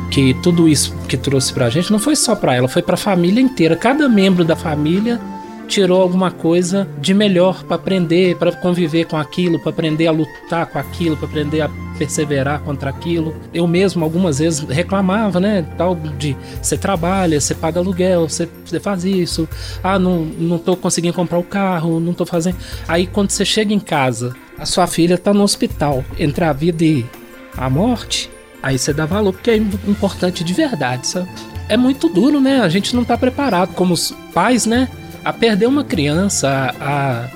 que 0.09 0.33
tudo 0.33 0.67
isso 0.67 0.93
que 1.07 1.15
trouxe 1.15 1.53
pra 1.53 1.69
gente 1.69 1.91
não 1.91 1.97
foi 1.99 2.15
só 2.15 2.35
para 2.35 2.53
ela, 2.53 2.67
foi 2.67 2.81
para 2.81 2.95
a 2.95 2.97
família 2.97 3.41
inteira. 3.41 3.75
Cada 3.75 4.09
membro 4.09 4.43
da 4.43 4.55
família 4.55 5.19
tirou 5.71 6.01
alguma 6.01 6.29
coisa 6.29 6.85
de 6.99 7.13
melhor 7.13 7.63
para 7.63 7.77
aprender, 7.77 8.35
para 8.35 8.51
conviver 8.51 9.05
com 9.05 9.15
aquilo, 9.15 9.57
para 9.57 9.69
aprender 9.69 10.05
a 10.05 10.11
lutar 10.11 10.65
com 10.65 10.77
aquilo, 10.77 11.15
para 11.15 11.27
aprender 11.27 11.61
a 11.61 11.69
perseverar 11.97 12.59
contra 12.59 12.89
aquilo. 12.89 13.33
Eu 13.53 13.65
mesmo 13.65 14.03
algumas 14.03 14.39
vezes 14.39 14.59
reclamava, 14.59 15.39
né, 15.39 15.65
tal 15.77 15.95
de 15.95 16.35
você 16.61 16.77
trabalha, 16.77 17.39
você 17.39 17.55
paga 17.55 17.79
aluguel, 17.79 18.27
você, 18.27 18.49
você 18.65 18.81
faz 18.81 19.05
isso. 19.05 19.47
Ah, 19.81 19.97
não 19.97 20.25
não 20.25 20.57
tô 20.57 20.75
conseguindo 20.75 21.13
comprar 21.13 21.39
o 21.39 21.43
carro, 21.43 22.01
não 22.01 22.13
tô 22.13 22.25
fazendo. 22.25 22.57
Aí 22.85 23.07
quando 23.07 23.29
você 23.29 23.45
chega 23.45 23.73
em 23.73 23.79
casa, 23.79 24.35
a 24.59 24.65
sua 24.65 24.87
filha 24.87 25.17
tá 25.17 25.33
no 25.33 25.41
hospital, 25.41 26.03
entre 26.19 26.43
a 26.43 26.51
vida 26.51 26.83
e 26.83 27.05
a 27.55 27.69
morte, 27.69 28.29
aí 28.61 28.77
você 28.77 28.91
dá 28.91 29.05
valor 29.05 29.31
porque 29.31 29.51
é 29.51 29.55
importante 29.55 30.43
de 30.43 30.53
verdade, 30.53 31.07
sabe? 31.07 31.29
É 31.69 31.77
muito 31.77 32.09
duro, 32.09 32.41
né? 32.41 32.59
A 32.59 32.67
gente 32.67 32.93
não 32.93 33.05
tá 33.05 33.17
preparado 33.17 33.73
como 33.73 33.93
os 33.93 34.13
pais, 34.33 34.65
né? 34.65 34.89
A 35.23 35.31
perder 35.31 35.67
uma 35.67 35.83
criança, 35.83 36.73
a, 36.79 37.27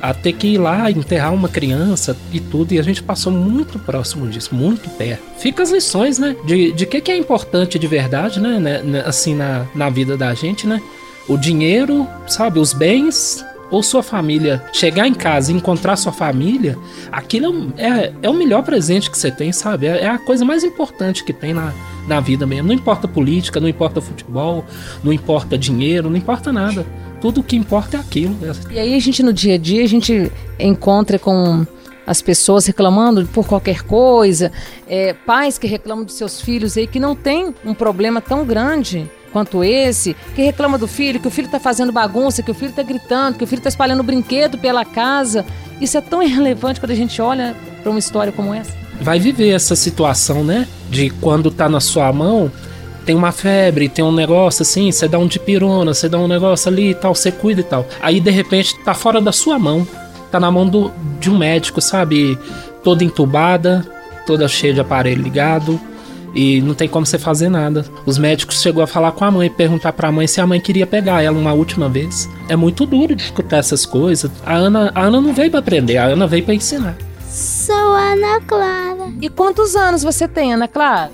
a 0.00 0.14
ter 0.14 0.34
que 0.34 0.48
ir 0.48 0.58
lá 0.58 0.90
enterrar 0.90 1.32
uma 1.32 1.48
criança 1.48 2.16
e 2.32 2.40
tudo, 2.40 2.72
e 2.72 2.78
a 2.78 2.82
gente 2.82 3.02
passou 3.02 3.32
muito 3.32 3.78
próximo 3.78 4.28
disso, 4.28 4.54
muito 4.54 4.88
perto. 4.90 5.22
Fica 5.38 5.62
as 5.62 5.70
lições, 5.70 6.18
né? 6.18 6.36
De, 6.44 6.72
de 6.72 6.86
que, 6.86 7.00
que 7.00 7.10
é 7.10 7.16
importante 7.16 7.78
de 7.78 7.86
verdade, 7.86 8.40
né? 8.40 8.58
né, 8.58 8.82
né 8.82 9.02
assim, 9.06 9.34
na, 9.34 9.66
na 9.74 9.90
vida 9.90 10.16
da 10.16 10.34
gente, 10.34 10.66
né? 10.66 10.80
O 11.28 11.36
dinheiro, 11.36 12.06
sabe? 12.26 12.58
Os 12.58 12.72
bens, 12.72 13.44
ou 13.70 13.82
sua 13.82 14.02
família 14.02 14.62
chegar 14.72 15.08
em 15.08 15.14
casa 15.14 15.50
e 15.50 15.54
encontrar 15.54 15.96
sua 15.96 16.12
família, 16.12 16.78
aquilo 17.10 17.72
é, 17.76 18.12
é 18.22 18.28
o 18.28 18.34
melhor 18.34 18.62
presente 18.62 19.10
que 19.10 19.18
você 19.18 19.30
tem, 19.30 19.52
sabe? 19.52 19.86
É, 19.86 20.02
é, 20.02 20.06
a 20.06 20.18
coisa 20.18 20.44
mais 20.44 20.62
importante 20.62 21.24
que 21.24 21.32
tem 21.32 21.54
na, 21.54 21.72
na 22.06 22.20
vida 22.20 22.46
mesmo. 22.46 22.68
Não 22.68 22.74
importa 22.74 23.08
política, 23.08 23.58
não 23.58 23.68
importa 23.68 24.00
futebol, 24.00 24.64
não 25.02 25.12
importa 25.12 25.56
dinheiro, 25.56 26.10
não 26.10 26.16
importa 26.16 26.52
nada 26.52 26.86
tudo 27.24 27.40
o 27.40 27.42
que 27.42 27.56
importa 27.56 27.96
é 27.96 28.00
aquilo. 28.00 28.36
Né? 28.38 28.52
E 28.70 28.78
aí 28.78 28.94
a 28.94 29.00
gente 29.00 29.22
no 29.22 29.32
dia 29.32 29.54
a 29.54 29.56
dia 29.56 29.82
a 29.82 29.86
gente 29.86 30.30
encontra 30.58 31.18
com 31.18 31.66
as 32.06 32.20
pessoas 32.20 32.66
reclamando 32.66 33.26
por 33.28 33.46
qualquer 33.46 33.80
coisa, 33.82 34.52
é, 34.86 35.14
pais 35.14 35.56
que 35.56 35.66
reclamam 35.66 36.04
dos 36.04 36.16
seus 36.16 36.42
filhos 36.42 36.76
aí 36.76 36.86
que 36.86 37.00
não 37.00 37.16
tem 37.16 37.54
um 37.64 37.72
problema 37.72 38.20
tão 38.20 38.44
grande 38.44 39.10
quanto 39.32 39.64
esse, 39.64 40.14
que 40.34 40.42
reclama 40.42 40.76
do 40.76 40.86
filho, 40.86 41.18
que 41.18 41.26
o 41.26 41.30
filho 41.30 41.46
está 41.46 41.58
fazendo 41.58 41.90
bagunça, 41.90 42.42
que 42.42 42.50
o 42.50 42.54
filho 42.54 42.68
está 42.68 42.82
gritando, 42.82 43.38
que 43.38 43.44
o 43.44 43.46
filho 43.46 43.60
está 43.60 43.70
espalhando 43.70 44.02
brinquedo 44.02 44.58
pela 44.58 44.84
casa. 44.84 45.46
Isso 45.80 45.96
é 45.96 46.02
tão 46.02 46.22
irrelevante 46.22 46.78
quando 46.78 46.90
a 46.90 46.94
gente 46.94 47.22
olha 47.22 47.56
para 47.82 47.88
uma 47.88 47.98
história 47.98 48.34
como 48.34 48.52
essa. 48.52 48.70
Vai 49.00 49.18
viver 49.18 49.48
essa 49.48 49.74
situação, 49.74 50.44
né? 50.44 50.68
De 50.90 51.08
quando 51.08 51.50
tá 51.50 51.70
na 51.70 51.80
sua 51.80 52.12
mão, 52.12 52.52
tem 53.04 53.14
uma 53.14 53.32
febre, 53.32 53.88
tem 53.88 54.04
um 54.04 54.12
negócio 54.12 54.62
assim, 54.62 54.90
você 54.90 55.06
dá 55.06 55.18
um 55.18 55.26
de 55.26 55.38
pirona, 55.38 55.94
você 55.94 56.08
dá 56.08 56.18
um 56.18 56.28
negócio 56.28 56.70
ali 56.70 56.90
e 56.90 56.94
tal, 56.94 57.14
você 57.14 57.30
cuida 57.30 57.60
e 57.60 57.64
tal. 57.64 57.86
Aí 58.00 58.20
de 58.20 58.30
repente 58.30 58.78
tá 58.84 58.94
fora 58.94 59.20
da 59.20 59.32
sua 59.32 59.58
mão, 59.58 59.86
tá 60.30 60.40
na 60.40 60.50
mão 60.50 60.66
do, 60.66 60.90
de 61.20 61.30
um 61.30 61.38
médico, 61.38 61.80
sabe? 61.80 62.38
Toda 62.82 63.04
entubada, 63.04 63.86
toda 64.26 64.48
cheia 64.48 64.74
de 64.74 64.80
aparelho 64.80 65.22
ligado 65.22 65.80
e 66.34 66.60
não 66.60 66.74
tem 66.74 66.88
como 66.88 67.06
você 67.06 67.18
fazer 67.18 67.48
nada. 67.48 67.84
Os 68.04 68.18
médicos 68.18 68.60
chegou 68.60 68.82
a 68.82 68.86
falar 68.86 69.12
com 69.12 69.24
a 69.24 69.30
mãe, 69.30 69.48
perguntar 69.48 69.92
para 69.92 70.08
a 70.08 70.12
mãe 70.12 70.26
se 70.26 70.40
a 70.40 70.46
mãe 70.46 70.60
queria 70.60 70.86
pegar 70.86 71.22
ela 71.22 71.38
uma 71.38 71.52
última 71.52 71.88
vez. 71.88 72.28
É 72.48 72.56
muito 72.56 72.84
duro 72.84 73.14
de 73.14 73.22
escutar 73.22 73.58
essas 73.58 73.86
coisas. 73.86 74.30
A 74.44 74.54
Ana, 74.54 74.90
a 74.94 75.02
Ana 75.02 75.20
não 75.20 75.32
veio 75.32 75.50
para 75.50 75.60
aprender, 75.60 75.96
a 75.96 76.06
Ana 76.06 76.26
veio 76.26 76.44
para 76.44 76.54
ensinar. 76.54 76.96
Sou 77.28 77.94
Ana 77.94 78.40
Clara. 78.40 79.12
E 79.20 79.28
quantos 79.28 79.76
anos 79.76 80.02
você 80.02 80.26
tem, 80.26 80.52
Ana 80.52 80.68
Clara? 80.68 81.10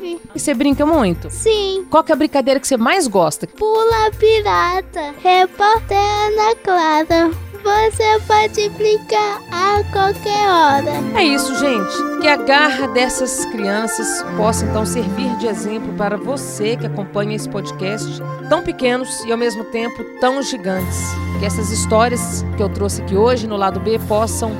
Nove. 0.00 0.18
E 0.34 0.40
você 0.40 0.54
brinca 0.54 0.86
muito? 0.86 1.30
Sim. 1.30 1.86
Qual 1.90 2.02
que 2.02 2.10
é 2.10 2.14
a 2.14 2.18
brincadeira 2.18 2.58
que 2.58 2.66
você 2.66 2.76
mais 2.76 3.06
gosta? 3.06 3.46
Pula 3.46 4.10
pirata. 4.18 5.14
Repórter 5.22 5.98
Ana 5.98 6.56
Clara. 6.64 7.30
Você 7.62 8.18
pode 8.26 8.70
brincar 8.70 9.38
a 9.52 9.84
qualquer 9.92 10.48
hora. 10.48 10.92
É 11.14 11.22
isso, 11.22 11.54
gente. 11.58 12.20
Que 12.22 12.26
a 12.26 12.36
garra 12.36 12.88
dessas 12.88 13.44
crianças 13.46 14.24
possa 14.34 14.64
então 14.64 14.86
servir 14.86 15.36
de 15.36 15.46
exemplo 15.46 15.92
para 15.92 16.16
você 16.16 16.74
que 16.78 16.86
acompanha 16.86 17.36
esse 17.36 17.46
podcast, 17.46 18.22
tão 18.48 18.62
pequenos 18.62 19.22
e 19.26 19.32
ao 19.32 19.36
mesmo 19.36 19.62
tempo 19.64 20.02
tão 20.18 20.42
gigantes. 20.42 20.98
Que 21.38 21.44
essas 21.44 21.70
histórias 21.70 22.42
que 22.56 22.62
eu 22.62 22.68
trouxe 22.70 23.02
aqui 23.02 23.14
hoje 23.14 23.46
no 23.46 23.58
lado 23.58 23.78
B 23.78 23.98
possam, 24.08 24.52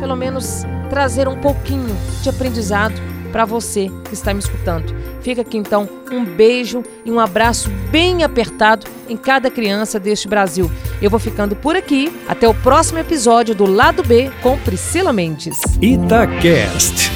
pelo 0.00 0.16
menos, 0.16 0.62
trazer 0.88 1.28
um 1.28 1.38
pouquinho 1.38 1.94
de 2.22 2.30
aprendizado 2.30 2.94
para 3.36 3.44
você 3.44 3.90
que 4.08 4.14
está 4.14 4.32
me 4.32 4.40
escutando. 4.40 4.94
Fica 5.20 5.42
aqui 5.42 5.58
então 5.58 5.86
um 6.10 6.24
beijo 6.24 6.82
e 7.04 7.12
um 7.12 7.20
abraço 7.20 7.68
bem 7.90 8.24
apertado 8.24 8.86
em 9.10 9.14
cada 9.14 9.50
criança 9.50 10.00
deste 10.00 10.26
Brasil. 10.26 10.70
Eu 11.02 11.10
vou 11.10 11.20
ficando 11.20 11.54
por 11.54 11.76
aqui. 11.76 12.10
Até 12.26 12.48
o 12.48 12.54
próximo 12.54 12.98
episódio 12.98 13.54
do 13.54 13.66
Lado 13.66 14.02
B 14.02 14.30
com 14.42 14.58
Priscila 14.60 15.12
Mendes. 15.12 15.60
Itacast. 15.82 17.12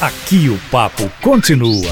Aqui 0.00 0.48
o 0.48 0.70
papo 0.70 1.10
continua. 1.20 1.90